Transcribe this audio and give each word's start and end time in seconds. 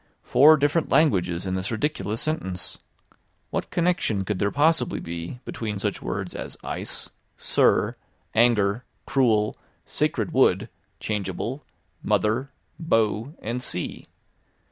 Four 0.23 0.57
different 0.57 0.89
languages 0.89 1.45
in 1.45 1.53
this 1.53 1.69
ridiculous 1.69 2.21
sentence! 2.21 2.79
What 3.51 3.69
connection 3.69 4.25
could 4.25 4.39
there 4.39 4.49
possibly 4.49 4.99
be 4.99 5.41
between 5.45 5.77
such 5.77 6.01
words 6.01 6.33
as 6.33 6.57
ice, 6.63 7.11
sir, 7.37 7.95
anger, 8.33 8.83
cruel, 9.05 9.55
sacred 9.85 10.33
wood, 10.33 10.69
changeable, 10.99 11.63
mother, 12.01 12.49
bow, 12.79 13.35
and 13.43 13.61
sea? 13.61 14.07